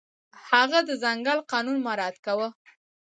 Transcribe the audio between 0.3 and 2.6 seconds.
هغه د ځنګل قانون مراعت کاوه.